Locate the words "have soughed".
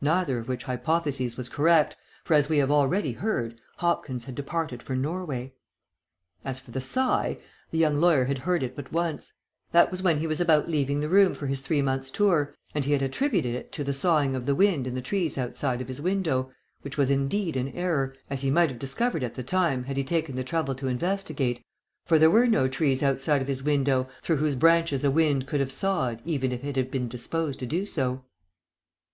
25.60-26.20